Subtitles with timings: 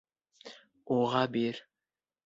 [0.97, 1.65] Уға бир.